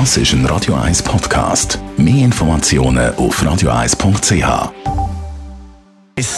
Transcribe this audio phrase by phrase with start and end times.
[0.00, 1.78] Das ist ein Radio 1 Podcast.
[1.96, 4.72] Mehr Informationen auf radio1.ch.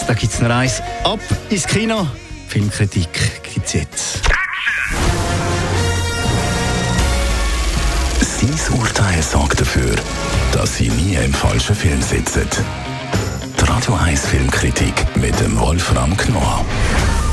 [0.06, 0.82] Da gibt es noch eins.
[1.04, 2.06] Ab ins Kino.
[2.48, 3.08] Filmkritik
[3.54, 4.20] gibt es jetzt.
[8.20, 9.94] Sein Urteil sorgt dafür,
[10.52, 12.46] dass Sie nie im falschen Film sitzen.
[13.58, 16.62] Die Radio 1 Filmkritik mit dem Wolfram Knorr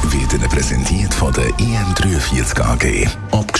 [0.03, 3.09] wird Ihnen präsentiert von der IM43 AG.
[3.31, 3.51] Ob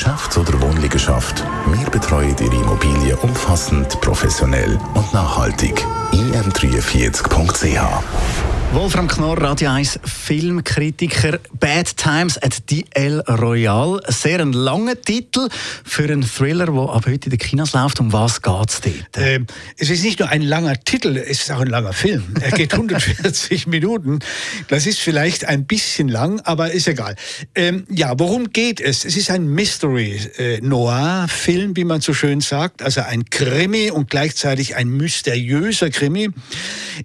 [2.14, 5.84] betreuen Ihre Immobilie umfassend, professionell und nachhaltig.
[6.12, 11.40] im43.ch Wolfram Knorr, Radio 1 Filmkritiker.
[11.60, 14.02] Bad Times at the El Royal.
[14.08, 15.48] Sehr ein langer Titel
[15.86, 18.00] für einen Thriller, der ab heute in den Kinos läuft.
[18.00, 18.96] Um was geht es dort?
[19.18, 19.46] Ähm,
[19.78, 22.24] es ist nicht nur ein langer Titel, es ist auch ein langer Film.
[22.42, 24.22] Er geht 140 Minuten.
[24.70, 27.16] Das ist vielleicht ein bisschen lang, aber ist egal.
[27.54, 29.06] Ähm, ja, worum geht es?
[29.06, 32.82] Es ist ein Mystery-Noir-Film, äh, wie man so schön sagt.
[32.82, 36.32] Also ein Krimi und gleichzeitig ein mysteriöser Krimi.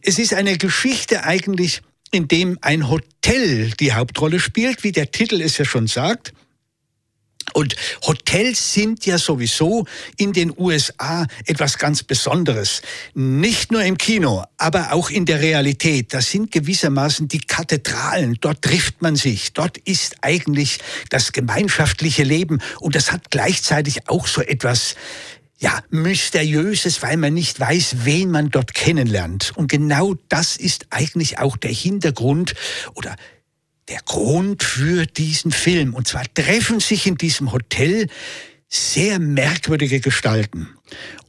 [0.03, 5.11] Es ist eine Geschichte eigentlich eigentlich, in dem ein Hotel die Hauptrolle spielt, wie der
[5.11, 6.33] Titel es ja schon sagt.
[7.55, 12.83] Und Hotels sind ja sowieso in den USA etwas ganz Besonderes.
[13.15, 16.13] Nicht nur im Kino, aber auch in der Realität.
[16.13, 18.37] Das sind gewissermaßen die Kathedralen.
[18.41, 19.55] Dort trifft man sich.
[19.55, 20.79] Dort ist eigentlich
[21.09, 22.61] das gemeinschaftliche Leben.
[22.81, 24.95] Und das hat gleichzeitig auch so etwas
[25.59, 29.53] ja, mysteriöses, weil man nicht weiß, wen man dort kennenlernt.
[29.57, 32.55] Und genau das ist eigentlich auch der Hintergrund
[32.95, 33.17] oder
[33.89, 35.95] der Grund für diesen Film.
[35.95, 38.07] Und zwar treffen sich in diesem Hotel
[38.69, 40.69] sehr merkwürdige Gestalten.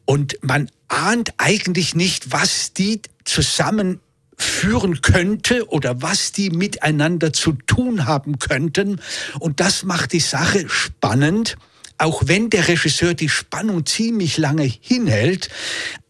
[0.06, 4.00] Und man ahnt eigentlich nicht, was die zusammen
[4.36, 9.02] führen könnte oder was die miteinander zu tun haben könnten.
[9.40, 11.58] Und das macht die Sache spannend
[12.00, 15.50] auch wenn der Regisseur die Spannung ziemlich lange hinhält,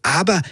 [0.02, 0.42] aber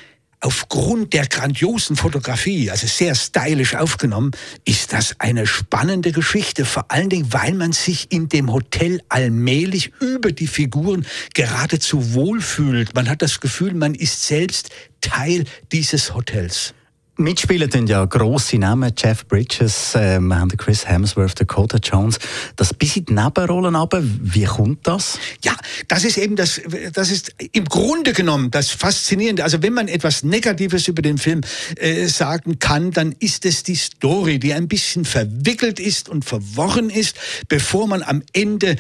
[0.41, 4.31] Aufgrund der grandiosen Fotografie, also sehr stylisch aufgenommen,
[4.65, 6.65] ist das eine spannende Geschichte.
[6.65, 11.05] Vor allen Dingen, weil man sich in dem Hotel allmählich über die Figuren
[11.35, 12.95] geradezu wohlfühlt.
[12.95, 16.73] Man hat das Gefühl, man ist selbst Teil dieses Hotels.
[17.21, 22.21] Mitspielen tun ja grosse Namen, Jeff Bridges, äh, wir haben Chris Hemsworth, Dakota Jones.
[22.55, 25.19] Das bis in die Nebenrollen aber, wie kommt das?
[25.43, 25.57] Ja,
[25.89, 26.61] das ist eben das,
[26.93, 29.43] das ist im Grunde genommen das Faszinierende.
[29.43, 31.41] Also wenn man etwas Negatives über den Film
[31.77, 36.89] äh, sagen kann, dann ist es die Story, die ein bisschen verwickelt ist und verworren
[36.89, 37.17] ist,
[37.49, 38.77] bevor man am Ende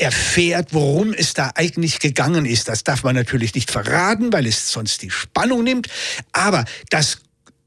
[0.00, 2.68] erfährt, worum es da eigentlich gegangen ist.
[2.68, 5.88] Das darf man natürlich nicht verraten, weil es sonst die Spannung nimmt.
[6.32, 7.18] Aber das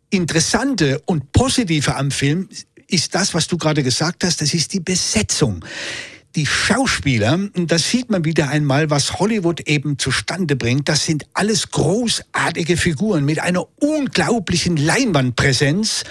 [0.10, 2.50] Interessante und Positive am Film
[2.88, 5.64] ist das, was du gerade gesagt hast, das ist die Besetzung
[6.36, 11.70] die Schauspieler, das sieht man wieder einmal, was Hollywood eben zustande bringt, das sind alles
[11.70, 16.04] großartige Figuren mit einer unglaublichen Leinwandpräsenz.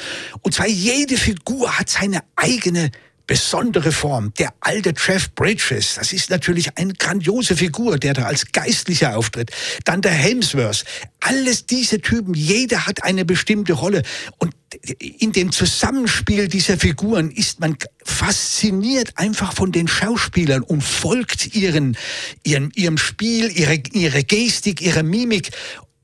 [0.43, 2.91] Und zwar jede Figur hat seine eigene
[3.32, 4.34] besondere Form.
[4.34, 9.50] Der alte Jeff Bridges, das ist natürlich eine grandiose Figur, der da als Geistlicher auftritt.
[9.87, 10.84] Dann der Hemsworth.
[11.20, 14.03] Alles diese Typen, jeder hat eine bestimmte Rolle.
[14.37, 14.53] Und
[14.98, 21.97] in dem Zusammenspiel dieser Figuren ist man fasziniert einfach von den Schauspielern und folgt ihren,
[22.43, 25.53] ihrem, ihrem Spiel, ihre, ihre Gestik, ihre Mimik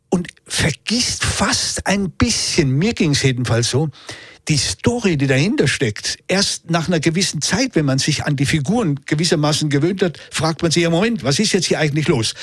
[0.08, 3.90] und vergisst fast ein bisschen, mir ging es jedenfalls so,
[4.48, 8.46] die Story, die dahinter steckt, erst nach einer gewissen Zeit, wenn man sich an die
[8.46, 12.34] Figuren gewissermaßen gewöhnt hat, fragt man sich, ja Moment, was ist jetzt hier eigentlich los?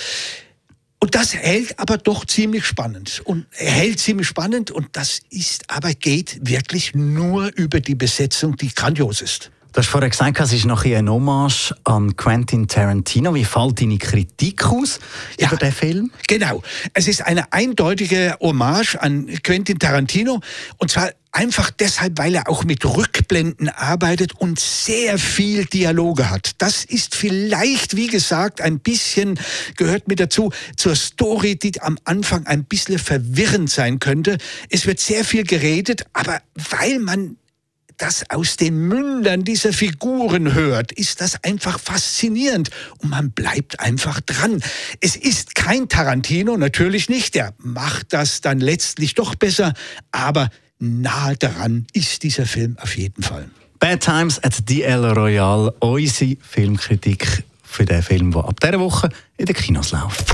[1.00, 3.22] Und das hält aber doch ziemlich spannend.
[3.26, 8.74] Und hält ziemlich spannend und das ist aber geht wirklich nur über die Besetzung, die
[8.74, 9.52] grandios ist.
[9.75, 13.36] Du hast vorher gesagt, es ist noch ein Hommage an Quentin Tarantino.
[13.36, 15.02] Wie fällt deine Kritik aus
[15.38, 16.12] ja, über den Film?
[16.30, 16.63] Genau.
[16.94, 20.40] Es ist eine eindeutige Hommage an Quentin Tarantino.
[20.78, 26.52] Und zwar einfach deshalb, weil er auch mit Rückblenden arbeitet und sehr viel Dialoge hat.
[26.59, 29.38] Das ist vielleicht, wie gesagt, ein bisschen
[29.75, 34.38] gehört mit dazu zur Story, die am Anfang ein bisschen verwirrend sein könnte.
[34.70, 37.35] Es wird sehr viel geredet, aber weil man
[37.97, 42.70] das aus den Mündern dieser Figuren hört, ist das einfach faszinierend
[43.00, 44.62] und man bleibt einfach dran.
[45.02, 49.74] Es ist kein Tarantino, natürlich nicht, der macht das dann letztlich doch besser,
[50.12, 50.50] aber
[50.80, 53.50] nahe daran ist dieser Film auf jeden Fall.
[53.80, 59.09] Bad Times at the El Royal, unsere Filmkritik für den Film, der ab dieser Woche
[59.38, 60.34] in den Kinos läuft.